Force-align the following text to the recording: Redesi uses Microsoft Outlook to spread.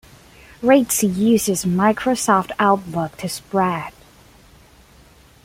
Redesi 0.63 1.15
uses 1.15 1.63
Microsoft 1.65 2.49
Outlook 2.57 3.17
to 3.17 3.29
spread. 3.29 3.91